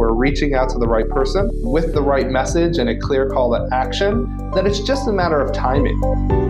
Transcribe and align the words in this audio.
We're 0.00 0.14
reaching 0.14 0.54
out 0.54 0.70
to 0.70 0.78
the 0.78 0.88
right 0.88 1.06
person 1.10 1.50
with 1.52 1.92
the 1.92 2.00
right 2.00 2.30
message 2.30 2.78
and 2.78 2.88
a 2.88 2.98
clear 2.98 3.28
call 3.28 3.50
to 3.50 3.68
action, 3.70 4.50
then 4.54 4.66
it's 4.66 4.80
just 4.80 5.06
a 5.06 5.12
matter 5.12 5.38
of 5.38 5.52
timing. 5.52 6.49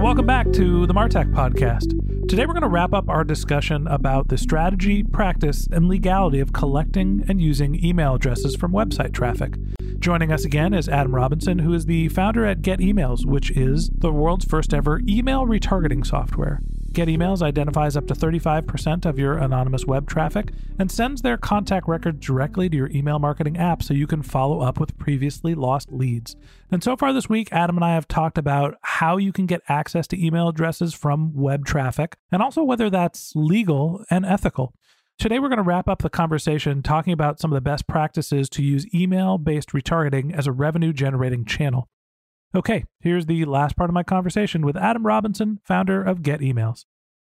Welcome 0.00 0.24
back 0.24 0.50
to 0.52 0.86
the 0.86 0.94
Martech 0.94 1.30
Podcast. 1.30 1.90
Today, 2.26 2.46
we're 2.46 2.54
going 2.54 2.62
to 2.62 2.68
wrap 2.68 2.94
up 2.94 3.10
our 3.10 3.22
discussion 3.22 3.86
about 3.86 4.28
the 4.28 4.38
strategy, 4.38 5.02
practice, 5.02 5.68
and 5.70 5.88
legality 5.88 6.40
of 6.40 6.54
collecting 6.54 7.22
and 7.28 7.38
using 7.38 7.84
email 7.84 8.14
addresses 8.14 8.56
from 8.56 8.72
website 8.72 9.12
traffic. 9.12 9.56
Joining 9.98 10.32
us 10.32 10.46
again 10.46 10.72
is 10.72 10.88
Adam 10.88 11.14
Robinson, 11.14 11.58
who 11.58 11.74
is 11.74 11.84
the 11.84 12.08
founder 12.08 12.46
at 12.46 12.62
Get 12.62 12.78
Emails, 12.78 13.26
which 13.26 13.50
is 13.50 13.90
the 13.90 14.10
world's 14.10 14.46
first 14.46 14.72
ever 14.72 15.02
email 15.06 15.44
retargeting 15.44 16.06
software. 16.06 16.62
Get 16.92 17.06
Emails 17.06 17.40
identifies 17.40 17.96
up 17.96 18.08
to 18.08 18.14
35% 18.14 19.06
of 19.06 19.16
your 19.16 19.38
anonymous 19.38 19.86
web 19.86 20.08
traffic 20.08 20.50
and 20.76 20.90
sends 20.90 21.22
their 21.22 21.36
contact 21.36 21.86
record 21.86 22.18
directly 22.18 22.68
to 22.68 22.76
your 22.76 22.90
email 22.90 23.20
marketing 23.20 23.56
app 23.56 23.80
so 23.80 23.94
you 23.94 24.08
can 24.08 24.22
follow 24.22 24.60
up 24.60 24.80
with 24.80 24.98
previously 24.98 25.54
lost 25.54 25.92
leads. 25.92 26.34
And 26.68 26.82
so 26.82 26.96
far 26.96 27.12
this 27.12 27.28
week, 27.28 27.52
Adam 27.52 27.76
and 27.76 27.84
I 27.84 27.94
have 27.94 28.08
talked 28.08 28.38
about 28.38 28.74
how 28.82 29.18
you 29.18 29.32
can 29.32 29.46
get 29.46 29.62
access 29.68 30.08
to 30.08 30.24
email 30.24 30.48
addresses 30.48 30.92
from 30.92 31.32
web 31.32 31.64
traffic 31.64 32.16
and 32.32 32.42
also 32.42 32.64
whether 32.64 32.90
that's 32.90 33.34
legal 33.36 34.04
and 34.10 34.26
ethical. 34.26 34.74
Today, 35.16 35.38
we're 35.38 35.48
going 35.48 35.58
to 35.58 35.62
wrap 35.62 35.88
up 35.88 36.02
the 36.02 36.10
conversation 36.10 36.82
talking 36.82 37.12
about 37.12 37.38
some 37.38 37.52
of 37.52 37.54
the 37.54 37.60
best 37.60 37.86
practices 37.86 38.48
to 38.48 38.64
use 38.64 38.92
email 38.92 39.38
based 39.38 39.68
retargeting 39.68 40.34
as 40.34 40.48
a 40.48 40.52
revenue 40.52 40.92
generating 40.92 41.44
channel. 41.44 41.88
Okay, 42.52 42.84
here's 42.98 43.26
the 43.26 43.44
last 43.44 43.76
part 43.76 43.90
of 43.90 43.94
my 43.94 44.02
conversation 44.02 44.66
with 44.66 44.76
Adam 44.76 45.06
Robinson, 45.06 45.60
founder 45.64 46.02
of 46.02 46.20
Get 46.20 46.40
Emails. 46.40 46.84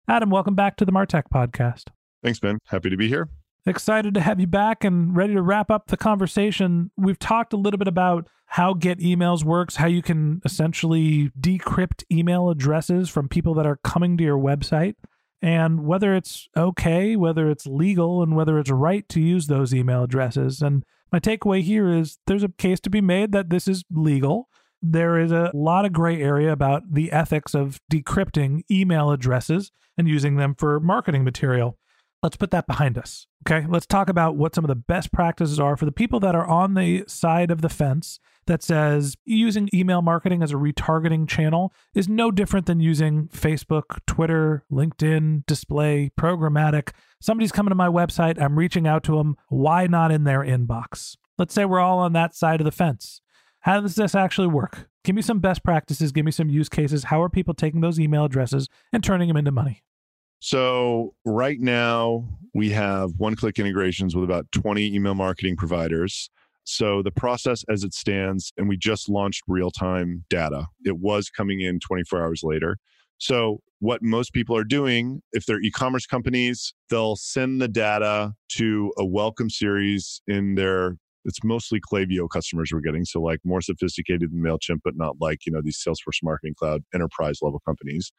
Adam, 0.10 0.30
welcome 0.30 0.56
back 0.56 0.76
to 0.76 0.84
the 0.84 0.92
Martech 0.92 1.24
podcast. 1.34 1.84
Thanks, 2.22 2.38
Ben. 2.40 2.60
Happy 2.68 2.90
to 2.90 2.98
be 2.98 3.08
here. 3.08 3.30
Excited 3.66 4.14
to 4.16 4.20
have 4.20 4.42
you 4.42 4.48
back 4.48 4.84
and 4.84 5.16
ready 5.16 5.34
to 5.34 5.42
wrap 5.42 5.72
up 5.72 5.88
the 5.88 5.96
conversation. 5.96 6.92
We've 6.98 7.18
talked 7.18 7.54
a 7.54 7.58
little 7.58 7.78
bit 7.78 7.88
about 7.88 8.28
how 8.48 8.74
Get 8.74 9.00
Emails 9.00 9.46
works, 9.46 9.78
how 9.78 9.88
you 9.88 10.02
can 10.02 10.42
essentially 10.44 11.32
decrypt 11.40 12.04
email 12.12 12.50
addresses 12.50 13.10
from 13.10 13.30
people 13.30 13.54
that 13.54 13.66
are 13.66 13.80
coming 13.86 14.18
to 14.18 14.24
your 14.26 14.38
website, 14.38 14.96
and 15.42 15.86
whether 15.86 16.14
it's 16.14 16.50
okay, 16.58 17.16
whether 17.16 17.50
it's 17.50 17.66
legal, 17.66 18.22
and 18.22 18.36
whether 18.36 18.60
it's 18.60 18.70
right 18.70 19.08
to 19.08 19.22
use 19.22 19.48
those 19.48 19.74
email 19.74 20.04
addresses. 20.04 20.62
And 20.62 20.84
my 21.10 21.22
takeaway 21.22 21.62
here 21.62 21.90
is 21.90 22.18
there's 22.28 22.44
a 22.44 22.50
case 22.50 22.82
to 22.82 22.90
be 22.90 23.00
made 23.00 23.32
that 23.32 23.50
this 23.50 23.66
is 23.70 23.86
legal 23.90 24.50
there 24.92 25.20
is 25.20 25.32
a 25.32 25.52
lot 25.54 25.86
of 25.86 25.94
gray 25.94 26.22
area 26.22 26.52
about 26.52 26.94
the 26.94 27.12
ethics 27.12 27.54
of 27.54 27.80
decrypting 27.92 28.64
email 28.70 29.12
addresses 29.12 29.72
and 29.98 30.08
using 30.08 30.36
them 30.36 30.56
for 30.56 30.80
marketing 30.80 31.24
material. 31.24 31.78
Let's 32.22 32.38
put 32.38 32.52
that 32.52 32.68
behind 32.68 32.98
us. 32.98 33.28
Okay. 33.48 33.68
Let's 33.68 33.86
talk 33.86 34.10
about 34.10 34.36
what 34.36 34.56
some 34.56 34.64
of 34.64 34.70
the 34.70 34.76
best 34.76 35.12
practices 35.12 35.60
are 35.60 35.78
for 35.78 35.86
the 35.86 35.92
people 35.92 36.20
that 36.22 36.36
are 36.36 36.48
on 36.48 36.74
the 36.74 37.04
side 37.08 37.52
of 37.52 37.62
the 37.62 37.70
fence 37.70 38.20
that 38.48 38.64
says 38.64 39.16
using 39.26 39.70
email 39.74 40.02
marketing 40.02 40.42
as 40.42 40.52
a 40.52 40.56
retargeting 40.56 41.28
channel 41.28 41.74
is 41.94 42.10
no 42.10 42.32
different 42.32 42.66
than 42.66 42.80
using 42.80 43.28
Facebook, 43.28 44.00
Twitter, 44.08 44.64
LinkedIn, 44.72 45.46
display, 45.46 46.12
programmatic. 46.20 46.92
Somebody's 47.22 47.52
coming 47.52 47.72
to 47.72 47.76
my 47.76 47.88
website. 47.88 48.42
I'm 48.42 48.58
reaching 48.58 48.88
out 48.88 49.04
to 49.06 49.18
them. 49.18 49.36
Why 49.50 49.88
not 49.88 50.12
in 50.12 50.24
their 50.24 50.40
inbox? 50.40 51.18
Let's 51.38 51.54
say 51.54 51.66
we're 51.66 51.80
all 51.80 52.00
on 52.00 52.14
that 52.14 52.36
side 52.36 52.62
of 52.62 52.66
the 52.66 52.72
fence. 52.72 53.22
How 53.66 53.82
does 53.82 53.96
this 53.96 54.14
actually 54.14 54.46
work? 54.46 54.88
Give 55.04 55.16
me 55.16 55.24
some 55.24 55.40
best 55.40 55.64
practices, 55.64 56.12
give 56.12 56.24
me 56.24 56.30
some 56.30 56.50
use 56.50 56.70
cases. 56.70 57.06
How 57.06 57.20
are 57.24 57.30
people 57.30 57.56
taking 57.56 57.82
those 57.82 58.00
email 58.00 58.24
addresses 58.24 58.70
and 58.94 59.04
turning 59.04 59.28
them 59.28 59.38
into 59.38 59.52
money? 59.52 59.82
So, 60.40 61.16
right 61.26 61.60
now, 61.60 62.30
we 62.54 62.70
have 62.70 63.14
one 63.18 63.36
click 63.36 63.58
integrations 63.58 64.16
with 64.16 64.24
about 64.24 64.46
20 64.52 64.94
email 64.94 65.16
marketing 65.16 65.56
providers. 65.56 66.30
So, 66.64 67.02
the 67.02 67.10
process 67.10 67.64
as 67.68 67.84
it 67.84 67.96
stands, 67.96 68.54
and 68.56 68.70
we 68.70 68.78
just 68.78 69.10
launched 69.10 69.42
real 69.48 69.72
time 69.72 70.26
data, 70.30 70.68
it 70.84 71.00
was 71.00 71.32
coming 71.32 71.62
in 71.62 71.80
24 71.80 72.22
hours 72.22 72.42
later. 72.44 72.78
So, 73.18 73.62
what 73.80 74.04
most 74.04 74.32
people 74.32 74.56
are 74.56 74.64
doing, 74.64 75.24
if 75.32 75.48
they're 75.48 75.62
e 75.62 75.72
commerce 75.72 76.06
companies, 76.06 76.76
they'll 76.92 77.16
send 77.16 77.60
the 77.64 77.68
data 77.68 78.34
to 78.50 78.94
a 78.96 79.04
welcome 79.04 79.50
series 79.50 80.22
in 80.28 80.54
their 80.54 80.98
it's 81.26 81.44
mostly 81.44 81.82
Klaviyo 81.82 82.30
customers 82.30 82.72
we're 82.72 82.80
getting. 82.80 83.04
So 83.04 83.22
like 83.22 83.40
more 83.44 83.62
sophisticated 83.62 84.32
than 84.32 84.42
MailChimp, 84.42 84.80
but 84.84 84.96
not 84.96 85.18
like, 85.20 85.46
you 85.46 85.52
know, 85.52 85.62
these 85.62 85.78
Salesforce 85.78 86.24
Marketing 86.24 86.54
Cloud 86.58 86.84
enterprise 86.94 87.40
level 87.42 87.62
companies. 87.66 88.12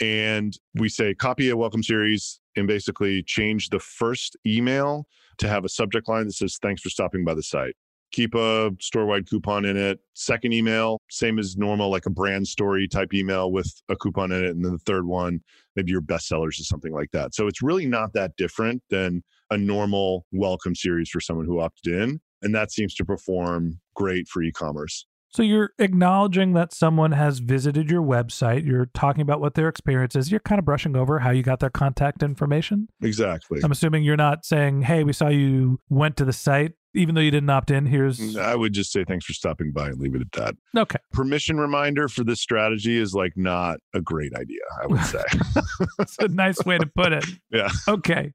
And 0.00 0.58
we 0.74 0.88
say 0.88 1.14
copy 1.14 1.50
a 1.50 1.56
welcome 1.56 1.82
series 1.82 2.40
and 2.56 2.66
basically 2.66 3.22
change 3.22 3.68
the 3.68 3.78
first 3.78 4.36
email 4.46 5.06
to 5.38 5.48
have 5.48 5.64
a 5.64 5.68
subject 5.68 6.08
line 6.08 6.26
that 6.26 6.32
says, 6.32 6.58
thanks 6.60 6.82
for 6.82 6.88
stopping 6.88 7.24
by 7.24 7.34
the 7.34 7.42
site. 7.42 7.74
Keep 8.10 8.34
a 8.34 8.70
store 8.80 9.06
wide 9.06 9.28
coupon 9.28 9.64
in 9.64 9.76
it. 9.76 9.98
Second 10.14 10.52
email, 10.52 11.00
same 11.10 11.38
as 11.38 11.56
normal, 11.56 11.90
like 11.90 12.06
a 12.06 12.10
brand 12.10 12.46
story 12.46 12.86
type 12.86 13.12
email 13.12 13.50
with 13.50 13.72
a 13.88 13.96
coupon 13.96 14.30
in 14.30 14.44
it. 14.44 14.50
And 14.50 14.64
then 14.64 14.72
the 14.72 14.78
third 14.78 15.06
one, 15.06 15.40
maybe 15.74 15.90
your 15.90 16.00
bestsellers 16.00 16.60
or 16.60 16.64
something 16.64 16.92
like 16.92 17.10
that. 17.12 17.34
So 17.34 17.48
it's 17.48 17.62
really 17.62 17.86
not 17.86 18.12
that 18.14 18.36
different 18.36 18.82
than 18.90 19.22
a 19.50 19.58
normal 19.58 20.26
welcome 20.32 20.74
series 20.74 21.10
for 21.10 21.20
someone 21.20 21.46
who 21.46 21.60
opted 21.60 21.92
in. 21.92 22.20
And 22.44 22.54
that 22.54 22.70
seems 22.70 22.94
to 22.96 23.04
perform 23.04 23.80
great 23.94 24.28
for 24.28 24.42
e 24.42 24.52
commerce. 24.52 25.06
So 25.34 25.42
you're 25.42 25.70
acknowledging 25.80 26.52
that 26.52 26.72
someone 26.72 27.10
has 27.10 27.40
visited 27.40 27.90
your 27.90 28.02
website. 28.02 28.64
You're 28.64 28.86
talking 28.94 29.20
about 29.20 29.40
what 29.40 29.54
their 29.54 29.68
experience 29.68 30.14
is. 30.14 30.30
You're 30.30 30.38
kind 30.38 30.60
of 30.60 30.64
brushing 30.64 30.94
over 30.94 31.18
how 31.18 31.30
you 31.30 31.42
got 31.42 31.58
their 31.58 31.70
contact 31.70 32.22
information. 32.22 32.86
Exactly. 33.02 33.58
I'm 33.64 33.72
assuming 33.72 34.04
you're 34.04 34.16
not 34.16 34.44
saying, 34.44 34.82
"Hey, 34.82 35.02
we 35.02 35.12
saw 35.12 35.26
you 35.26 35.80
went 35.88 36.16
to 36.18 36.24
the 36.24 36.32
site." 36.32 36.74
Even 36.96 37.16
though 37.16 37.20
you 37.20 37.32
didn't 37.32 37.50
opt 37.50 37.72
in, 37.72 37.86
here's. 37.86 38.36
I 38.36 38.54
would 38.54 38.72
just 38.72 38.92
say 38.92 39.02
thanks 39.02 39.24
for 39.24 39.32
stopping 39.32 39.72
by 39.72 39.88
and 39.88 39.98
leave 39.98 40.14
it 40.14 40.20
at 40.20 40.30
that. 40.32 40.54
Okay. 40.80 40.98
Permission 41.12 41.58
reminder 41.58 42.06
for 42.06 42.22
this 42.22 42.40
strategy 42.40 42.96
is 42.96 43.12
like 43.12 43.32
not 43.34 43.80
a 43.92 44.00
great 44.00 44.32
idea, 44.36 44.60
I 44.80 44.86
would 44.86 45.00
say. 45.00 45.24
That's 45.98 46.16
a 46.20 46.28
nice 46.28 46.64
way 46.64 46.78
to 46.78 46.86
put 46.86 47.12
it. 47.12 47.24
Yeah. 47.50 47.70
Okay. 47.88 48.32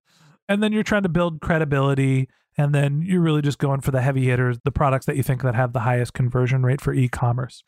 And 0.50 0.62
then 0.62 0.74
you're 0.74 0.83
trying 0.83 1.04
to 1.04 1.10
build 1.10 1.39
credibility 1.39 2.28
and 2.59 2.75
then 2.75 3.01
you're 3.01 3.21
really 3.21 3.41
just 3.41 3.57
going 3.57 3.79
for 3.79 3.91
the 3.91 4.01
heavy 4.01 4.25
hitters, 4.25 4.57
the 4.65 4.71
products 4.71 5.06
that 5.06 5.15
you 5.15 5.23
think 5.23 5.44
that 5.44 5.56
have 5.56 5.71
the 5.71 5.79
highest 5.79 6.13
conversion 6.13 6.61
rate 6.61 6.81
for 6.81 6.94
e-commerce. 6.94 7.63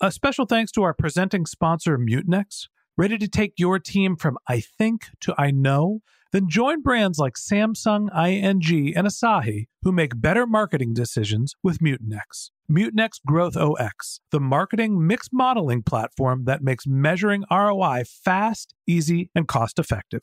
A 0.00 0.12
special 0.12 0.46
thanks 0.46 0.70
to 0.72 0.84
our 0.84 0.94
presenting 0.94 1.46
sponsor 1.46 1.98
Mutinex. 1.98 2.68
Ready 2.96 3.18
to 3.18 3.26
take 3.26 3.54
your 3.56 3.80
team 3.80 4.14
from 4.14 4.38
I 4.48 4.60
think 4.60 5.06
to 5.22 5.34
I 5.36 5.50
know? 5.50 5.98
Then 6.30 6.48
join 6.48 6.80
brands 6.80 7.18
like 7.18 7.34
Samsung, 7.34 8.06
ING, 8.16 8.96
and 8.96 9.06
Asahi 9.08 9.66
who 9.82 9.90
make 9.90 10.20
better 10.20 10.46
marketing 10.46 10.94
decisions 10.94 11.54
with 11.64 11.80
Mutinex. 11.80 12.50
Mutinex 12.70 13.20
Growth 13.26 13.56
OX, 13.56 14.20
the 14.30 14.38
marketing 14.38 15.04
mix 15.04 15.28
modeling 15.32 15.82
platform 15.82 16.44
that 16.44 16.62
makes 16.62 16.86
measuring 16.86 17.42
ROI 17.50 18.04
fast, 18.06 18.74
easy, 18.86 19.28
and 19.34 19.48
cost 19.48 19.80
effective. 19.80 20.22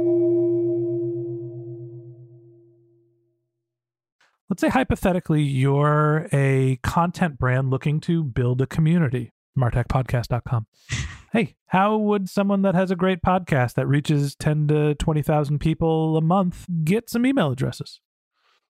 Let's 4.51 4.59
say 4.59 4.67
hypothetically 4.67 5.43
you're 5.43 6.27
a 6.33 6.77
content 6.83 7.39
brand 7.39 7.69
looking 7.69 8.01
to 8.01 8.21
build 8.21 8.61
a 8.61 8.67
community, 8.67 9.31
martechpodcast.com. 9.57 10.67
hey, 11.31 11.55
how 11.67 11.95
would 11.95 12.27
someone 12.29 12.61
that 12.63 12.75
has 12.75 12.91
a 12.91 12.97
great 12.97 13.21
podcast 13.21 13.75
that 13.75 13.87
reaches 13.87 14.35
10 14.35 14.67
to 14.67 14.95
20,000 14.95 15.59
people 15.59 16.17
a 16.17 16.21
month 16.21 16.65
get 16.83 17.09
some 17.09 17.25
email 17.25 17.53
addresses? 17.53 18.01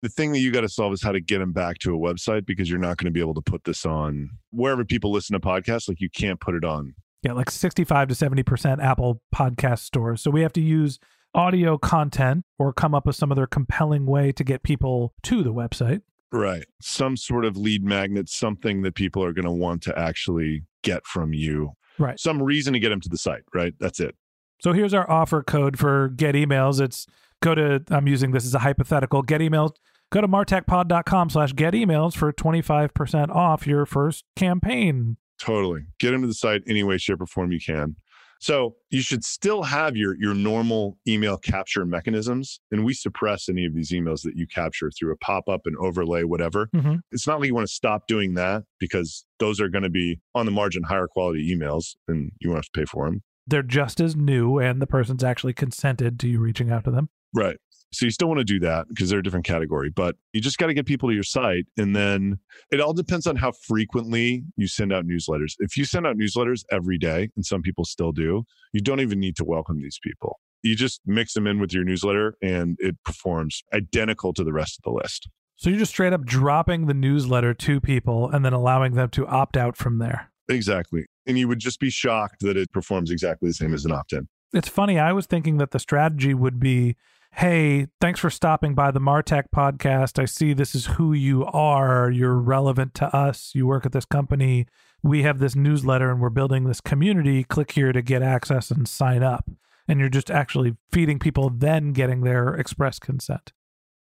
The 0.03 0.09
thing 0.09 0.33
that 0.33 0.39
you 0.41 0.51
got 0.51 0.61
to 0.61 0.69
solve 0.69 0.93
is 0.93 1.01
how 1.01 1.13
to 1.13 1.19
get 1.19 1.39
them 1.39 1.51
back 1.51 1.79
to 1.79 1.95
a 1.95 1.97
website 1.97 2.45
because 2.45 2.69
you're 2.69 2.77
not 2.77 2.97
going 2.97 3.05
to 3.05 3.11
be 3.11 3.19
able 3.19 3.33
to 3.33 3.41
put 3.41 3.63
this 3.63 3.83
on 3.83 4.29
wherever 4.51 4.85
people 4.85 5.11
listen 5.11 5.33
to 5.33 5.39
podcasts. 5.39 5.89
Like 5.89 5.99
you 5.99 6.11
can't 6.11 6.39
put 6.39 6.53
it 6.53 6.63
on. 6.63 6.93
Yeah, 7.23 7.33
like 7.33 7.49
65 7.49 8.09
to 8.09 8.13
70% 8.13 8.83
Apple 8.83 9.23
podcast 9.33 9.79
stores. 9.79 10.21
So 10.21 10.29
we 10.29 10.41
have 10.41 10.53
to 10.53 10.61
use 10.61 10.99
audio 11.33 11.77
content 11.77 12.45
or 12.59 12.73
come 12.73 12.93
up 12.93 13.05
with 13.05 13.15
some 13.15 13.31
other 13.31 13.47
compelling 13.47 14.05
way 14.05 14.31
to 14.31 14.43
get 14.43 14.63
people 14.63 15.13
to 15.23 15.43
the 15.43 15.53
website. 15.53 16.01
Right. 16.31 16.65
Some 16.81 17.17
sort 17.17 17.45
of 17.45 17.57
lead 17.57 17.83
magnet, 17.83 18.29
something 18.29 18.81
that 18.83 18.95
people 18.95 19.23
are 19.23 19.33
going 19.33 19.45
to 19.45 19.51
want 19.51 19.81
to 19.83 19.97
actually 19.97 20.63
get 20.81 21.05
from 21.05 21.33
you. 21.33 21.71
Right. 21.99 22.19
Some 22.19 22.41
reason 22.41 22.73
to 22.73 22.79
get 22.79 22.89
them 22.89 23.01
to 23.01 23.09
the 23.09 23.17
site, 23.17 23.43
right? 23.53 23.73
That's 23.79 23.99
it. 23.99 24.15
So 24.61 24.73
here's 24.73 24.93
our 24.93 25.09
offer 25.09 25.43
code 25.43 25.77
for 25.77 26.09
get 26.09 26.35
emails. 26.35 26.79
It's 26.79 27.05
go 27.41 27.55
to, 27.55 27.83
I'm 27.89 28.07
using 28.07 28.31
this 28.31 28.45
as 28.45 28.55
a 28.55 28.59
hypothetical, 28.59 29.21
get 29.23 29.41
emails. 29.41 29.71
Go 30.11 30.21
to 30.21 30.27
martechpod.com 30.27 31.29
slash 31.29 31.53
get 31.53 31.73
emails 31.73 32.15
for 32.15 32.31
25% 32.33 33.29
off 33.29 33.65
your 33.65 33.85
first 33.85 34.25
campaign. 34.35 35.17
Totally. 35.39 35.83
Get 35.99 36.11
them 36.11 36.21
to 36.21 36.27
the 36.27 36.33
site 36.33 36.61
any 36.67 36.83
way, 36.83 36.97
shape, 36.97 37.21
or 37.21 37.25
form 37.25 37.51
you 37.51 37.59
can. 37.59 37.95
So 38.41 38.75
you 38.89 39.01
should 39.01 39.23
still 39.23 39.61
have 39.61 39.95
your 39.95 40.15
your 40.17 40.33
normal 40.33 40.97
email 41.07 41.37
capture 41.37 41.85
mechanisms, 41.85 42.59
and 42.71 42.83
we 42.83 42.93
suppress 42.93 43.47
any 43.47 43.65
of 43.65 43.75
these 43.75 43.91
emails 43.91 44.23
that 44.23 44.35
you 44.35 44.47
capture 44.47 44.89
through 44.91 45.13
a 45.13 45.17
pop 45.17 45.47
up, 45.47 45.61
and 45.65 45.77
overlay, 45.77 46.23
whatever. 46.23 46.67
Mm-hmm. 46.75 46.95
It's 47.11 47.27
not 47.27 47.39
like 47.39 47.47
you 47.47 47.53
want 47.53 47.67
to 47.67 47.73
stop 47.73 48.07
doing 48.07 48.33
that 48.33 48.63
because 48.79 49.25
those 49.39 49.61
are 49.61 49.69
going 49.69 49.83
to 49.83 49.89
be 49.89 50.19
on 50.33 50.47
the 50.47 50.51
margin 50.51 50.83
higher 50.83 51.07
quality 51.07 51.55
emails, 51.55 51.95
and 52.07 52.31
you 52.41 52.49
won't 52.49 52.57
have 52.57 52.71
to 52.71 52.79
pay 52.79 52.85
for 52.85 53.05
them. 53.05 53.21
They're 53.45 53.61
just 53.61 54.01
as 54.01 54.15
new, 54.15 54.57
and 54.57 54.81
the 54.81 54.87
person's 54.87 55.23
actually 55.23 55.53
consented 55.53 56.19
to 56.21 56.27
you 56.27 56.39
reaching 56.39 56.71
out 56.71 56.83
to 56.85 56.91
them. 56.91 57.09
Right. 57.33 57.57
So 57.93 58.05
you 58.05 58.11
still 58.11 58.29
want 58.29 58.39
to 58.39 58.45
do 58.45 58.59
that 58.61 58.87
because 58.87 59.09
they're 59.09 59.19
a 59.19 59.23
different 59.23 59.45
category, 59.45 59.89
but 59.89 60.15
you 60.31 60.39
just 60.39 60.57
got 60.57 60.67
to 60.67 60.73
get 60.73 60.85
people 60.85 61.09
to 61.09 61.13
your 61.13 61.23
site. 61.23 61.65
And 61.77 61.95
then 61.95 62.39
it 62.71 62.79
all 62.79 62.93
depends 62.93 63.27
on 63.27 63.35
how 63.35 63.51
frequently 63.51 64.43
you 64.55 64.67
send 64.67 64.93
out 64.93 65.05
newsletters. 65.05 65.55
If 65.59 65.75
you 65.75 65.83
send 65.83 66.07
out 66.07 66.15
newsletters 66.17 66.63
every 66.71 66.97
day, 66.97 67.29
and 67.35 67.45
some 67.45 67.61
people 67.61 67.83
still 67.83 68.13
do, 68.13 68.43
you 68.71 68.79
don't 68.79 69.01
even 69.01 69.19
need 69.19 69.35
to 69.37 69.43
welcome 69.43 69.81
these 69.81 69.99
people. 70.01 70.39
You 70.63 70.75
just 70.75 71.01
mix 71.05 71.33
them 71.33 71.47
in 71.47 71.59
with 71.59 71.73
your 71.73 71.83
newsletter 71.83 72.35
and 72.41 72.77
it 72.79 72.95
performs 73.03 73.63
identical 73.73 74.31
to 74.33 74.43
the 74.43 74.53
rest 74.53 74.79
of 74.79 74.83
the 74.83 74.97
list. 74.97 75.27
So 75.57 75.69
you're 75.69 75.79
just 75.79 75.91
straight 75.91 76.13
up 76.13 76.25
dropping 76.25 76.85
the 76.85 76.93
newsletter 76.93 77.53
to 77.53 77.81
people 77.81 78.29
and 78.29 78.45
then 78.45 78.53
allowing 78.53 78.93
them 78.93 79.09
to 79.09 79.27
opt 79.27 79.57
out 79.57 79.75
from 79.75 79.99
there. 79.99 80.31
Exactly. 80.49 81.05
And 81.27 81.37
you 81.37 81.47
would 81.47 81.59
just 81.59 81.79
be 81.79 81.89
shocked 81.89 82.41
that 82.41 82.57
it 82.57 82.71
performs 82.71 83.11
exactly 83.11 83.49
the 83.49 83.53
same 83.53 83.73
as 83.73 83.85
an 83.85 83.91
opt 83.91 84.13
in. 84.13 84.27
It's 84.53 84.67
funny. 84.69 84.97
I 84.97 85.13
was 85.13 85.25
thinking 85.25 85.57
that 85.57 85.71
the 85.71 85.79
strategy 85.79 86.33
would 86.33 86.59
be 86.59 86.95
hey, 87.33 87.87
thanks 87.99 88.19
for 88.19 88.29
stopping 88.29 88.75
by 88.75 88.91
the 88.91 88.99
Martech 88.99 89.45
podcast. 89.55 90.19
I 90.21 90.25
see 90.25 90.53
this 90.53 90.75
is 90.75 90.85
who 90.85 91.13
you 91.13 91.45
are. 91.45 92.11
You're 92.11 92.37
relevant 92.37 92.93
to 92.95 93.15
us. 93.15 93.51
You 93.55 93.65
work 93.67 93.85
at 93.85 93.93
this 93.93 94.05
company. 94.05 94.67
We 95.01 95.23
have 95.23 95.39
this 95.39 95.55
newsletter 95.55 96.11
and 96.11 96.21
we're 96.21 96.29
building 96.29 96.65
this 96.65 96.81
community. 96.81 97.43
Click 97.43 97.71
here 97.71 97.91
to 97.91 98.01
get 98.01 98.21
access 98.21 98.69
and 98.69 98.87
sign 98.87 99.23
up. 99.23 99.49
And 99.87 99.99
you're 99.99 100.09
just 100.09 100.29
actually 100.29 100.77
feeding 100.91 101.19
people, 101.19 101.49
then 101.49 101.93
getting 101.93 102.21
their 102.21 102.53
express 102.55 102.99
consent. 102.99 103.51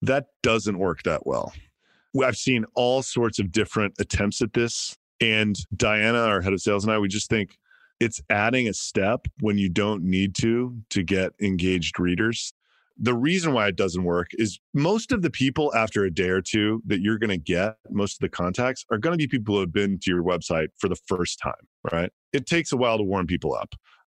That 0.03 0.27
doesn't 0.43 0.79
work 0.79 1.03
that 1.05 1.27
well. 1.27 1.53
I've 2.23 2.37
seen 2.37 2.65
all 2.75 3.03
sorts 3.03 3.39
of 3.39 3.53
different 3.53 3.95
attempts 4.01 4.43
at 4.43 4.53
this. 4.53 4.97
And 5.21 5.57
Diana, 5.77 6.19
our 6.19 6.41
head 6.41 6.53
of 6.53 6.61
sales, 6.61 6.85
and 6.85 6.93
I, 6.93 6.99
we 6.99 7.09
just 7.09 7.31
think 7.31 7.59
it's 8.01 8.21
adding 8.31 8.69
a 8.69 8.75
step 8.75 9.27
when 9.41 9.59
you 9.59 9.69
don't 9.69 10.03
need 10.03 10.35
to 10.37 10.76
to 10.91 11.02
get 11.02 11.33
engaged 11.41 11.99
readers 11.99 12.52
the 12.99 13.14
reason 13.14 13.52
why 13.52 13.69
it 13.69 13.76
doesn't 13.76 14.02
work 14.02 14.28
is 14.33 14.59
most 14.75 15.12
of 15.12 15.23
the 15.23 15.31
people 15.31 15.73
after 15.75 16.05
a 16.05 16.11
day 16.11 16.31
or 16.31 16.43
two 16.43 16.83
that 16.87 17.00
you're 17.00 17.19
going 17.19 17.31
to 17.31 17.38
get, 17.38 17.76
most 17.90 18.14
of 18.14 18.21
the 18.21 18.28
contacts 18.28 18.85
are 18.90 18.99
going 18.99 19.12
to 19.12 19.19
be 19.19 19.28
people 19.28 19.55
who 19.55 19.61
have 19.61 19.73
been 19.73 19.99
to 20.00 20.11
your 20.11 20.25
website 20.25 20.69
for 20.78 20.88
the 20.88 20.97
first 21.07 21.38
time, 21.38 21.52
right? 21.93 22.11
It 22.33 22.47
takes 22.47 22.73
a 22.73 22.76
while 22.76 22.99
to 22.99 23.05
warm 23.05 23.26
people 23.26 23.55
up. 23.55 23.75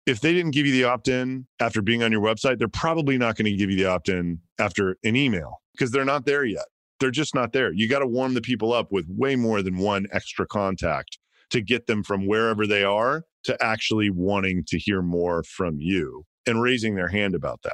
If 0.06 0.22
they 0.22 0.32
didn't 0.32 0.52
give 0.52 0.64
you 0.64 0.72
the 0.72 0.84
opt 0.84 1.08
in 1.08 1.46
after 1.60 1.82
being 1.82 2.02
on 2.02 2.10
your 2.10 2.22
website, 2.22 2.58
they're 2.58 2.68
probably 2.68 3.18
not 3.18 3.36
going 3.36 3.44
to 3.46 3.56
give 3.56 3.70
you 3.70 3.76
the 3.76 3.84
opt 3.84 4.08
in 4.08 4.40
after 4.58 4.96
an 5.04 5.14
email 5.14 5.60
because 5.72 5.90
they're 5.90 6.04
not 6.06 6.24
there 6.24 6.44
yet. 6.44 6.64
They're 7.00 7.10
just 7.10 7.34
not 7.34 7.52
there. 7.52 7.72
You 7.72 7.88
got 7.88 7.98
to 7.98 8.06
warm 8.06 8.34
the 8.34 8.40
people 8.40 8.72
up 8.72 8.90
with 8.90 9.06
way 9.08 9.36
more 9.36 9.62
than 9.62 9.76
one 9.76 10.06
extra 10.10 10.46
contact 10.46 11.18
to 11.50 11.60
get 11.60 11.86
them 11.86 12.02
from 12.02 12.26
wherever 12.26 12.66
they 12.66 12.82
are 12.82 13.24
to 13.44 13.62
actually 13.62 14.10
wanting 14.10 14.64
to 14.68 14.78
hear 14.78 15.02
more 15.02 15.42
from 15.42 15.76
you 15.78 16.24
and 16.46 16.62
raising 16.62 16.94
their 16.94 17.08
hand 17.08 17.34
about 17.34 17.60
that 17.62 17.72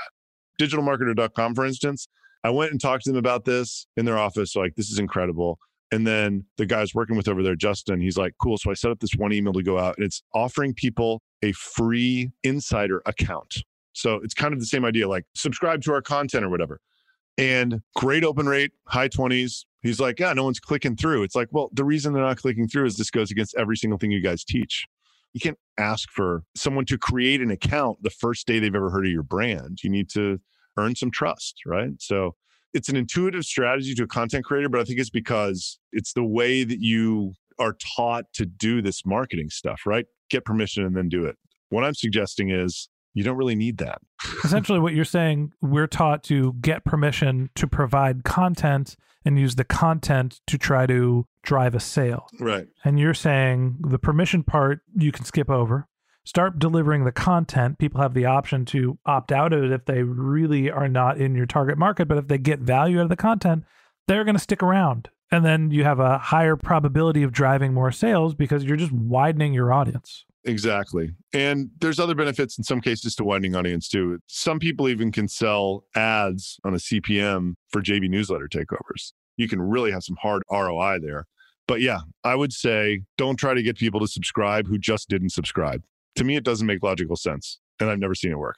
digitalmarketer.com, 0.60 1.54
for 1.54 1.66
instance, 1.66 2.08
I 2.44 2.50
went 2.50 2.70
and 2.70 2.80
talked 2.80 3.04
to 3.04 3.10
them 3.10 3.18
about 3.18 3.44
this 3.44 3.86
in 3.96 4.04
their 4.04 4.18
office. 4.18 4.54
Like, 4.54 4.74
this 4.76 4.90
is 4.90 4.98
incredible. 4.98 5.58
And 5.92 6.06
then 6.06 6.44
the 6.58 6.66
guy's 6.66 6.94
working 6.94 7.16
with 7.16 7.28
over 7.28 7.42
there, 7.42 7.54
Justin, 7.54 8.00
he's 8.00 8.18
like, 8.18 8.34
cool. 8.40 8.58
So 8.58 8.70
I 8.70 8.74
set 8.74 8.90
up 8.90 9.00
this 9.00 9.14
one 9.16 9.32
email 9.32 9.52
to 9.52 9.62
go 9.62 9.78
out 9.78 9.96
and 9.96 10.04
it's 10.04 10.22
offering 10.34 10.74
people 10.74 11.22
a 11.42 11.52
free 11.52 12.30
insider 12.42 13.02
account. 13.06 13.62
So 13.92 14.16
it's 14.16 14.34
kind 14.34 14.52
of 14.52 14.60
the 14.60 14.66
same 14.66 14.84
idea, 14.84 15.08
like 15.08 15.24
subscribe 15.34 15.82
to 15.82 15.92
our 15.92 16.02
content 16.02 16.44
or 16.44 16.50
whatever. 16.50 16.80
And 17.38 17.82
great 17.94 18.24
open 18.24 18.46
rate, 18.46 18.72
high 18.88 19.08
20s. 19.08 19.64
He's 19.82 20.00
like, 20.00 20.18
yeah, 20.18 20.32
no 20.32 20.44
one's 20.44 20.58
clicking 20.58 20.96
through. 20.96 21.22
It's 21.22 21.36
like, 21.36 21.48
well, 21.52 21.70
the 21.72 21.84
reason 21.84 22.12
they're 22.12 22.22
not 22.22 22.38
clicking 22.38 22.66
through 22.66 22.86
is 22.86 22.96
this 22.96 23.10
goes 23.10 23.30
against 23.30 23.54
every 23.56 23.76
single 23.76 23.98
thing 23.98 24.10
you 24.10 24.22
guys 24.22 24.42
teach. 24.42 24.86
You 25.36 25.40
can't 25.40 25.58
ask 25.76 26.08
for 26.08 26.44
someone 26.54 26.86
to 26.86 26.96
create 26.96 27.42
an 27.42 27.50
account 27.50 27.98
the 28.00 28.08
first 28.08 28.46
day 28.46 28.58
they've 28.58 28.74
ever 28.74 28.88
heard 28.88 29.04
of 29.04 29.12
your 29.12 29.22
brand. 29.22 29.80
You 29.82 29.90
need 29.90 30.08
to 30.14 30.40
earn 30.78 30.96
some 30.96 31.10
trust, 31.10 31.56
right? 31.66 31.90
So 32.00 32.36
it's 32.72 32.88
an 32.88 32.96
intuitive 32.96 33.44
strategy 33.44 33.94
to 33.96 34.04
a 34.04 34.06
content 34.06 34.46
creator, 34.46 34.70
but 34.70 34.80
I 34.80 34.84
think 34.84 34.98
it's 34.98 35.10
because 35.10 35.78
it's 35.92 36.14
the 36.14 36.24
way 36.24 36.64
that 36.64 36.80
you 36.80 37.34
are 37.58 37.76
taught 37.96 38.32
to 38.36 38.46
do 38.46 38.80
this 38.80 39.04
marketing 39.04 39.50
stuff, 39.50 39.82
right? 39.84 40.06
Get 40.30 40.46
permission 40.46 40.86
and 40.86 40.96
then 40.96 41.10
do 41.10 41.26
it. 41.26 41.36
What 41.68 41.84
I'm 41.84 41.92
suggesting 41.92 42.48
is 42.48 42.88
you 43.12 43.22
don't 43.22 43.36
really 43.36 43.56
need 43.56 43.76
that. 43.76 44.00
Essentially, 44.42 44.78
what 44.78 44.94
you're 44.94 45.04
saying, 45.04 45.52
we're 45.60 45.86
taught 45.86 46.24
to 46.24 46.54
get 46.62 46.82
permission 46.86 47.50
to 47.56 47.66
provide 47.66 48.24
content 48.24 48.96
and 49.26 49.38
use 49.38 49.56
the 49.56 49.64
content 49.64 50.40
to 50.46 50.56
try 50.56 50.86
to 50.86 51.26
drive 51.46 51.74
a 51.74 51.80
sale. 51.80 52.28
Right. 52.38 52.66
And 52.84 52.98
you're 52.98 53.14
saying 53.14 53.76
the 53.80 53.98
permission 53.98 54.42
part 54.42 54.80
you 54.94 55.12
can 55.12 55.24
skip 55.24 55.48
over. 55.48 55.88
Start 56.24 56.58
delivering 56.58 57.04
the 57.04 57.12
content. 57.12 57.78
People 57.78 58.00
have 58.00 58.12
the 58.12 58.26
option 58.26 58.64
to 58.66 58.98
opt 59.06 59.30
out 59.30 59.52
of 59.52 59.62
it 59.62 59.70
if 59.70 59.84
they 59.84 60.02
really 60.02 60.70
are 60.70 60.88
not 60.88 61.18
in 61.18 61.36
your 61.36 61.46
target 61.46 61.78
market. 61.78 62.08
But 62.08 62.18
if 62.18 62.26
they 62.26 62.36
get 62.36 62.58
value 62.58 62.98
out 62.98 63.04
of 63.04 63.08
the 63.10 63.16
content, 63.16 63.64
they're 64.08 64.24
going 64.24 64.34
to 64.34 64.42
stick 64.42 64.62
around. 64.62 65.08
And 65.30 65.44
then 65.44 65.70
you 65.70 65.84
have 65.84 66.00
a 66.00 66.18
higher 66.18 66.56
probability 66.56 67.22
of 67.22 67.32
driving 67.32 67.72
more 67.72 67.92
sales 67.92 68.34
because 68.34 68.64
you're 68.64 68.76
just 68.76 68.92
widening 68.92 69.54
your 69.54 69.72
audience. 69.72 70.24
Exactly. 70.44 71.10
And 71.32 71.70
there's 71.80 71.98
other 71.98 72.14
benefits 72.14 72.56
in 72.56 72.64
some 72.64 72.80
cases 72.80 73.16
to 73.16 73.24
widening 73.24 73.56
audience 73.56 73.88
too. 73.88 74.18
Some 74.26 74.58
people 74.60 74.88
even 74.88 75.10
can 75.10 75.26
sell 75.26 75.84
ads 75.94 76.58
on 76.64 76.74
a 76.74 76.78
CPM 76.78 77.54
for 77.68 77.82
JB 77.82 78.08
newsletter 78.08 78.48
takeovers. 78.48 79.12
You 79.36 79.48
can 79.48 79.60
really 79.60 79.90
have 79.90 80.04
some 80.04 80.16
hard 80.22 80.42
ROI 80.50 81.00
there. 81.00 81.26
But 81.66 81.80
yeah, 81.80 82.00
I 82.22 82.34
would 82.34 82.52
say 82.52 83.02
don't 83.18 83.36
try 83.36 83.54
to 83.54 83.62
get 83.62 83.76
people 83.76 84.00
to 84.00 84.06
subscribe 84.06 84.68
who 84.68 84.78
just 84.78 85.08
didn't 85.08 85.30
subscribe. 85.30 85.82
To 86.16 86.24
me, 86.24 86.36
it 86.36 86.44
doesn't 86.44 86.66
make 86.66 86.82
logical 86.82 87.16
sense. 87.16 87.58
And 87.80 87.90
I've 87.90 87.98
never 87.98 88.14
seen 88.14 88.32
it 88.32 88.38
work. 88.38 88.56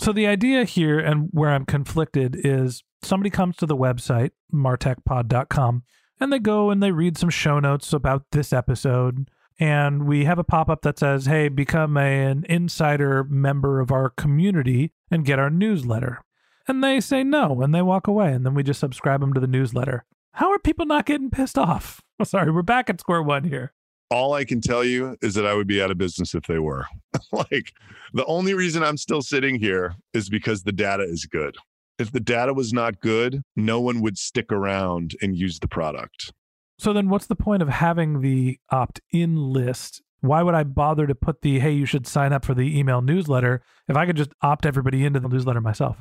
So 0.00 0.12
the 0.12 0.26
idea 0.26 0.64
here 0.64 0.98
and 0.98 1.28
where 1.32 1.50
I'm 1.50 1.64
conflicted 1.64 2.36
is 2.44 2.82
somebody 3.02 3.30
comes 3.30 3.56
to 3.56 3.66
the 3.66 3.76
website, 3.76 4.30
martechpod.com, 4.52 5.82
and 6.20 6.32
they 6.32 6.38
go 6.38 6.70
and 6.70 6.82
they 6.82 6.92
read 6.92 7.18
some 7.18 7.30
show 7.30 7.58
notes 7.60 7.92
about 7.92 8.24
this 8.32 8.52
episode. 8.52 9.30
And 9.58 10.06
we 10.06 10.26
have 10.26 10.38
a 10.38 10.44
pop 10.44 10.68
up 10.68 10.82
that 10.82 10.98
says, 10.98 11.26
hey, 11.26 11.48
become 11.48 11.96
a, 11.96 12.26
an 12.26 12.44
insider 12.48 13.24
member 13.24 13.80
of 13.80 13.90
our 13.90 14.10
community 14.10 14.92
and 15.10 15.24
get 15.24 15.38
our 15.38 15.50
newsletter. 15.50 16.22
And 16.68 16.84
they 16.84 17.00
say 17.00 17.22
no 17.22 17.62
and 17.62 17.74
they 17.74 17.82
walk 17.82 18.06
away. 18.06 18.32
And 18.32 18.44
then 18.44 18.54
we 18.54 18.62
just 18.62 18.80
subscribe 18.80 19.20
them 19.20 19.32
to 19.32 19.40
the 19.40 19.46
newsletter. 19.46 20.04
How 20.32 20.50
are 20.50 20.58
people 20.58 20.84
not 20.84 21.06
getting 21.06 21.30
pissed 21.30 21.56
off? 21.56 22.02
Sorry, 22.24 22.50
we're 22.50 22.62
back 22.62 22.88
at 22.88 23.00
square 23.00 23.22
one 23.22 23.44
here. 23.44 23.72
All 24.10 24.32
I 24.32 24.44
can 24.44 24.60
tell 24.60 24.84
you 24.84 25.16
is 25.20 25.34
that 25.34 25.46
I 25.46 25.54
would 25.54 25.66
be 25.66 25.82
out 25.82 25.90
of 25.90 25.98
business 25.98 26.34
if 26.34 26.44
they 26.44 26.58
were. 26.58 26.86
like, 27.32 27.72
the 28.14 28.24
only 28.26 28.54
reason 28.54 28.82
I'm 28.82 28.96
still 28.96 29.20
sitting 29.20 29.58
here 29.58 29.96
is 30.14 30.28
because 30.28 30.62
the 30.62 30.72
data 30.72 31.02
is 31.02 31.26
good. 31.26 31.56
If 31.98 32.12
the 32.12 32.20
data 32.20 32.54
was 32.54 32.72
not 32.72 33.00
good, 33.00 33.42
no 33.56 33.80
one 33.80 34.00
would 34.02 34.16
stick 34.16 34.52
around 34.52 35.16
and 35.20 35.36
use 35.36 35.58
the 35.58 35.68
product. 35.68 36.32
So 36.78 36.92
then 36.92 37.08
what's 37.08 37.26
the 37.26 37.36
point 37.36 37.62
of 37.62 37.68
having 37.68 38.20
the 38.20 38.58
opt 38.70 39.00
in 39.10 39.52
list? 39.52 40.02
Why 40.20 40.42
would 40.42 40.54
I 40.54 40.62
bother 40.62 41.06
to 41.06 41.14
put 41.14 41.42
the 41.42 41.58
hey, 41.58 41.72
you 41.72 41.86
should 41.86 42.06
sign 42.06 42.32
up 42.32 42.44
for 42.44 42.54
the 42.54 42.78
email 42.78 43.02
newsletter 43.02 43.62
if 43.88 43.96
I 43.96 44.06
could 44.06 44.16
just 44.16 44.32
opt 44.42 44.66
everybody 44.66 45.04
into 45.04 45.20
the 45.20 45.28
newsletter 45.28 45.60
myself? 45.60 45.96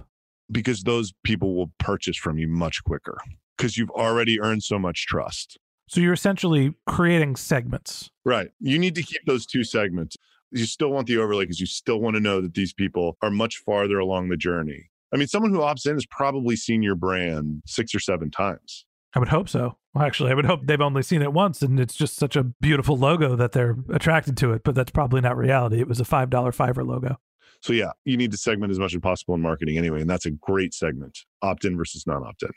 Because 0.51 0.83
those 0.83 1.13
people 1.23 1.55
will 1.55 1.71
purchase 1.79 2.17
from 2.17 2.37
you 2.37 2.47
much 2.47 2.83
quicker 2.83 3.17
because 3.57 3.77
you've 3.77 3.91
already 3.91 4.39
earned 4.39 4.63
so 4.63 4.77
much 4.77 5.07
trust. 5.07 5.57
So 5.87 6.01
you're 6.01 6.13
essentially 6.13 6.73
creating 6.87 7.35
segments. 7.35 8.09
Right. 8.23 8.49
You 8.59 8.79
need 8.79 8.95
to 8.95 9.03
keep 9.03 9.21
those 9.25 9.45
two 9.45 9.63
segments. 9.63 10.17
You 10.51 10.65
still 10.65 10.89
want 10.89 11.07
the 11.07 11.17
overlay 11.17 11.43
because 11.43 11.59
you 11.59 11.65
still 11.65 11.99
want 11.99 12.15
to 12.15 12.19
know 12.19 12.41
that 12.41 12.53
these 12.53 12.73
people 12.73 13.17
are 13.21 13.29
much 13.29 13.57
farther 13.57 13.99
along 13.99 14.29
the 14.29 14.37
journey. 14.37 14.89
I 15.13 15.17
mean, 15.17 15.27
someone 15.27 15.51
who 15.51 15.59
opts 15.59 15.85
in 15.85 15.93
has 15.93 16.05
probably 16.05 16.55
seen 16.55 16.81
your 16.81 16.95
brand 16.95 17.61
six 17.65 17.93
or 17.93 17.99
seven 17.99 18.31
times. 18.31 18.85
I 19.15 19.19
would 19.19 19.29
hope 19.29 19.47
so. 19.47 19.77
Well, 19.93 20.05
actually, 20.05 20.31
I 20.31 20.33
would 20.33 20.45
hope 20.45 20.61
they've 20.65 20.81
only 20.81 21.03
seen 21.03 21.21
it 21.21 21.31
once 21.31 21.61
and 21.61 21.79
it's 21.79 21.95
just 21.95 22.17
such 22.17 22.35
a 22.35 22.43
beautiful 22.43 22.97
logo 22.97 23.35
that 23.35 23.53
they're 23.53 23.77
attracted 23.93 24.35
to 24.37 24.51
it, 24.51 24.63
but 24.63 24.75
that's 24.75 24.91
probably 24.91 25.21
not 25.21 25.37
reality. 25.37 25.79
It 25.79 25.87
was 25.87 26.01
a 26.01 26.03
$5 26.03 26.29
Fiverr 26.29 26.85
logo. 26.85 27.17
So, 27.61 27.71
yeah, 27.73 27.91
you 28.03 28.17
need 28.17 28.31
to 28.31 28.37
segment 28.37 28.71
as 28.71 28.79
much 28.79 28.93
as 28.93 28.99
possible 28.99 29.35
in 29.35 29.41
marketing 29.41 29.77
anyway. 29.77 30.01
And 30.01 30.09
that's 30.09 30.25
a 30.25 30.31
great 30.31 30.73
segment 30.73 31.19
opt 31.41 31.65
in 31.65 31.77
versus 31.77 32.05
non 32.05 32.23
opt 32.23 32.43
in. 32.43 32.51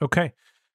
Okay. 0.00 0.32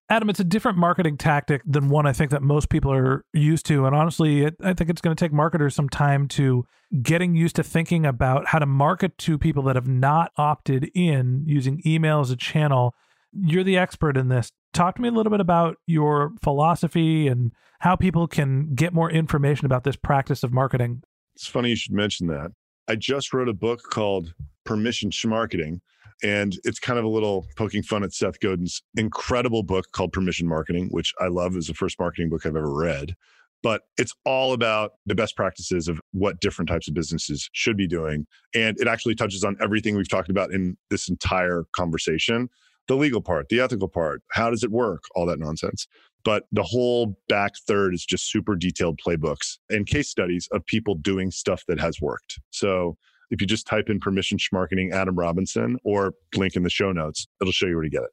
Adam, 0.10 0.30
it's 0.30 0.40
a 0.40 0.46
different 0.46 0.78
marketing 0.78 1.18
tactic 1.18 1.62
than 1.66 1.90
one 1.90 2.06
I 2.06 2.12
think 2.12 2.32
that 2.32 2.42
most 2.42 2.70
people 2.70 2.92
are 2.92 3.24
used 3.34 3.66
to. 3.68 3.86
And 3.86 3.96
honestly, 3.96 4.44
it, 4.44 4.56
I 4.62 4.74
think 4.74 4.90
it's 4.90 5.02
going 5.02 5.16
to 5.16 5.24
take 5.24 5.32
marketers 5.32 5.74
some 5.74 5.88
time 5.88 6.28
to 6.30 6.66
getting 7.02 7.34
used 7.34 7.56
to 7.56 7.64
thinking 7.64 8.06
about 8.06 8.48
how 8.48 8.60
to 8.60 8.66
market 8.66 9.18
to 9.20 9.38
people 9.38 9.64
that 9.64 9.76
have 9.76 9.88
not 9.88 10.32
opted 10.36 10.92
in 10.94 11.44
using 11.46 11.82
email 11.86 12.20
as 12.20 12.30
a 12.30 12.36
channel. 12.36 12.94
You're 13.32 13.64
the 13.64 13.78
expert 13.78 14.18
in 14.18 14.28
this. 14.28 14.52
Talk 14.74 14.96
to 14.96 15.02
me 15.02 15.08
a 15.08 15.12
little 15.12 15.32
bit 15.32 15.40
about 15.40 15.78
your 15.88 16.34
philosophy 16.42 17.28
and 17.28 17.54
how 17.80 17.96
people 17.96 18.28
can 18.28 18.76
get 18.76 18.94
more 18.94 19.10
information 19.10 19.66
about 19.66 19.86
this 19.86 19.96
practice 19.96 20.44
of 20.44 20.52
marketing. 20.52 21.04
It's 21.36 21.48
funny 21.48 21.70
you 21.70 21.76
should 21.78 21.94
mention 21.94 22.28
that. 22.28 22.52
I 22.88 22.96
just 22.96 23.34
wrote 23.34 23.48
a 23.48 23.54
book 23.54 23.84
called 23.90 24.34
Permission 24.66 25.12
Schmarketing 25.12 25.80
and 26.24 26.58
it's 26.64 26.80
kind 26.80 27.00
of 27.00 27.06
a 27.06 27.10
little 27.10 27.48
poking 27.58 27.84
fun 27.84 28.04
at 28.04 28.14
Seth 28.14 28.40
Godin's 28.40 28.82
incredible 28.96 29.64
book 29.64 29.92
called 29.92 30.12
Permission 30.12 30.48
Marketing, 30.48 30.88
which 30.90 31.14
I 31.20 31.28
love 31.28 31.56
is 31.56 31.68
the 31.68 31.74
first 31.74 32.00
marketing 32.00 32.30
book 32.30 32.46
I've 32.46 32.56
ever 32.56 32.74
read. 32.74 33.16
But 33.64 33.84
it's 33.98 34.14
all 34.26 34.54
about 34.54 34.94
the 35.06 35.14
best 35.14 35.36
practices 35.36 35.88
of 35.88 36.02
what 36.12 36.42
different 36.42 36.68
types 36.68 36.88
of 36.88 36.96
businesses 36.96 37.48
should 37.54 37.78
be 37.78 37.88
doing. 37.88 38.26
And 38.56 38.80
it 38.80 38.88
actually 38.88 39.14
touches 39.14 39.44
on 39.44 39.56
everything 39.62 39.96
we've 39.96 40.10
talked 40.10 40.30
about 40.30 40.52
in 40.52 40.78
this 40.90 41.10
entire 41.10 41.66
conversation 41.76 42.50
the 42.88 42.96
legal 42.96 43.22
part, 43.22 43.48
the 43.50 43.60
ethical 43.60 43.88
part, 43.88 44.22
how 44.32 44.50
does 44.50 44.64
it 44.64 44.72
work, 44.72 45.04
all 45.16 45.26
that 45.26 45.40
nonsense. 45.40 45.88
But 46.24 46.44
the 46.52 46.64
whole 46.64 47.18
back 47.30 47.54
third 47.68 47.94
is 47.94 48.06
just 48.06 48.30
super 48.30 48.56
detailed 48.56 49.00
playbooks 49.00 49.58
and 49.70 49.88
case 49.88 50.10
studies 50.10 50.48
of 50.52 50.66
people 50.66 50.96
doing 50.96 51.32
stuff 51.32 51.64
that 51.68 51.80
has 51.80 52.02
worked. 52.02 52.40
So 52.50 52.98
if 53.32 53.42
you 53.42 53.48
just 53.48 53.66
type 53.66 53.90
in 53.90 54.00
permission 54.00 54.38
schmarketing 54.38 54.94
Adam 54.94 55.16
Robinson 55.16 55.78
or 55.84 56.14
link 56.36 56.56
in 56.56 56.64
the 56.64 56.70
show 56.70 56.92
notes, 56.92 57.28
it'll 57.42 57.54
show 57.54 57.66
you 57.66 57.76
where 57.76 57.84
to 57.84 57.90
get 57.90 58.04
it. 58.04 58.10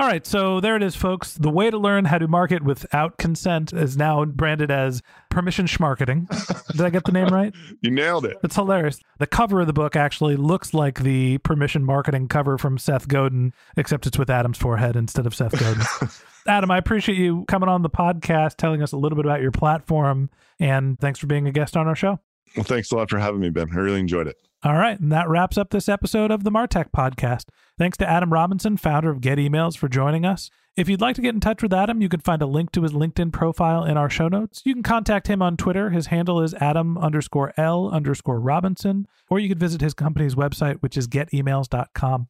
All 0.00 0.06
right, 0.06 0.26
so 0.26 0.60
there 0.60 0.76
it 0.76 0.82
is, 0.82 0.96
folks. 0.96 1.34
The 1.34 1.50
way 1.50 1.68
to 1.68 1.76
learn 1.76 2.06
how 2.06 2.16
to 2.16 2.26
market 2.26 2.64
without 2.64 3.18
consent 3.18 3.74
is 3.74 3.98
now 3.98 4.24
branded 4.24 4.70
as 4.70 5.02
permission 5.28 5.66
schmarketing. 5.66 6.26
Did 6.72 6.80
I 6.80 6.88
get 6.88 7.04
the 7.04 7.12
name 7.12 7.26
right? 7.26 7.52
you 7.82 7.90
nailed 7.90 8.24
it. 8.24 8.38
It's 8.42 8.54
hilarious. 8.54 8.98
The 9.18 9.26
cover 9.26 9.60
of 9.60 9.66
the 9.66 9.74
book 9.74 9.96
actually 9.96 10.36
looks 10.36 10.72
like 10.72 11.00
the 11.00 11.36
permission 11.38 11.84
marketing 11.84 12.28
cover 12.28 12.56
from 12.56 12.78
Seth 12.78 13.08
Godin, 13.08 13.52
except 13.76 14.06
it's 14.06 14.16
with 14.16 14.30
Adam's 14.30 14.56
forehead 14.56 14.96
instead 14.96 15.26
of 15.26 15.34
Seth 15.34 15.60
Godin. 15.60 15.82
Adam, 16.46 16.70
I 16.70 16.78
appreciate 16.78 17.18
you 17.18 17.44
coming 17.46 17.68
on 17.68 17.82
the 17.82 17.90
podcast, 17.90 18.56
telling 18.56 18.82
us 18.82 18.92
a 18.92 18.96
little 18.96 19.16
bit 19.16 19.26
about 19.26 19.42
your 19.42 19.52
platform, 19.52 20.30
and 20.58 20.98
thanks 20.98 21.18
for 21.18 21.26
being 21.26 21.46
a 21.46 21.52
guest 21.52 21.76
on 21.76 21.86
our 21.86 21.94
show. 21.94 22.20
Well, 22.56 22.64
thanks 22.64 22.90
a 22.90 22.96
lot 22.96 23.10
for 23.10 23.18
having 23.18 23.40
me, 23.40 23.50
Ben. 23.50 23.68
I 23.72 23.76
really 23.76 24.00
enjoyed 24.00 24.26
it. 24.26 24.36
All 24.62 24.76
right, 24.76 25.00
and 25.00 25.10
that 25.10 25.28
wraps 25.28 25.56
up 25.56 25.70
this 25.70 25.88
episode 25.88 26.30
of 26.30 26.44
the 26.44 26.50
Martech 26.50 26.90
podcast. 26.90 27.46
Thanks 27.78 27.96
to 27.98 28.08
Adam 28.08 28.30
Robinson, 28.30 28.76
founder 28.76 29.08
of 29.10 29.22
Get 29.22 29.38
Emails, 29.38 29.76
for 29.76 29.88
joining 29.88 30.26
us. 30.26 30.50
If 30.76 30.88
you'd 30.88 31.00
like 31.00 31.16
to 31.16 31.22
get 31.22 31.34
in 31.34 31.40
touch 31.40 31.62
with 31.62 31.72
Adam, 31.72 32.02
you 32.02 32.10
can 32.10 32.20
find 32.20 32.42
a 32.42 32.46
link 32.46 32.70
to 32.72 32.82
his 32.82 32.92
LinkedIn 32.92 33.32
profile 33.32 33.84
in 33.84 33.96
our 33.96 34.10
show 34.10 34.28
notes. 34.28 34.60
You 34.64 34.74
can 34.74 34.82
contact 34.82 35.28
him 35.28 35.40
on 35.40 35.56
Twitter. 35.56 35.90
His 35.90 36.08
handle 36.08 36.42
is 36.42 36.52
Adam 36.54 36.98
underscore 36.98 37.54
L 37.56 37.88
underscore 37.88 38.38
Robinson, 38.38 39.06
or 39.30 39.38
you 39.38 39.48
could 39.48 39.58
visit 39.58 39.80
his 39.80 39.94
company's 39.94 40.34
website, 40.34 40.82
which 40.82 40.96
is 40.96 41.08
getemails.com. 41.08 42.28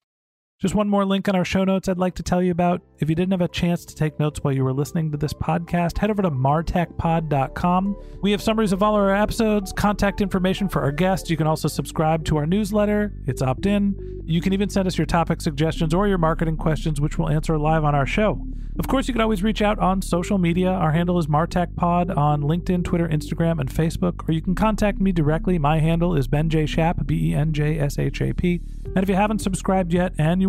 Just 0.60 0.74
one 0.74 0.90
more 0.90 1.06
link 1.06 1.26
in 1.26 1.34
our 1.34 1.44
show 1.44 1.64
notes 1.64 1.88
I'd 1.88 1.96
like 1.96 2.16
to 2.16 2.22
tell 2.22 2.42
you 2.42 2.50
about. 2.50 2.82
If 2.98 3.08
you 3.08 3.14
didn't 3.14 3.30
have 3.30 3.40
a 3.40 3.48
chance 3.48 3.86
to 3.86 3.94
take 3.94 4.20
notes 4.20 4.44
while 4.44 4.52
you 4.52 4.62
were 4.62 4.74
listening 4.74 5.10
to 5.10 5.16
this 5.16 5.32
podcast, 5.32 5.96
head 5.96 6.10
over 6.10 6.20
to 6.20 6.30
martechpod.com. 6.30 7.96
We 8.20 8.30
have 8.32 8.42
summaries 8.42 8.72
of 8.72 8.82
all 8.82 8.94
our 8.94 9.14
episodes, 9.14 9.72
contact 9.72 10.20
information 10.20 10.68
for 10.68 10.82
our 10.82 10.92
guests. 10.92 11.30
You 11.30 11.38
can 11.38 11.46
also 11.46 11.66
subscribe 11.66 12.26
to 12.26 12.36
our 12.36 12.44
newsletter. 12.44 13.14
It's 13.26 13.40
opt 13.40 13.64
in. 13.64 14.22
You 14.26 14.42
can 14.42 14.52
even 14.52 14.68
send 14.68 14.86
us 14.86 14.98
your 14.98 15.06
topic 15.06 15.40
suggestions 15.40 15.94
or 15.94 16.06
your 16.06 16.18
marketing 16.18 16.58
questions, 16.58 17.00
which 17.00 17.16
we'll 17.16 17.30
answer 17.30 17.56
live 17.56 17.82
on 17.82 17.94
our 17.94 18.04
show. 18.04 18.44
Of 18.78 18.86
course, 18.86 19.08
you 19.08 19.14
can 19.14 19.20
always 19.20 19.42
reach 19.42 19.62
out 19.62 19.78
on 19.78 20.00
social 20.00 20.38
media. 20.38 20.70
Our 20.70 20.92
handle 20.92 21.18
is 21.18 21.26
martechpod 21.26 22.16
on 22.16 22.42
LinkedIn, 22.42 22.84
Twitter, 22.84 23.08
Instagram, 23.08 23.60
and 23.60 23.68
Facebook, 23.68 24.28
or 24.28 24.32
you 24.32 24.40
can 24.40 24.54
contact 24.54 25.00
me 25.00 25.10
directly. 25.10 25.58
My 25.58 25.80
handle 25.80 26.16
is 26.16 26.28
Ben 26.28 26.48
J. 26.48 26.66
Shap, 26.66 27.06
B 27.06 27.30
E 27.30 27.34
N 27.34 27.52
J 27.52 27.78
S 27.78 27.98
H 27.98 28.20
A 28.22 28.32
P. 28.32 28.60
And 28.94 29.02
if 29.02 29.08
you 29.08 29.16
haven't 29.16 29.40
subscribed 29.40 29.92
yet 29.92 30.12
and 30.18 30.40
you 30.40 30.48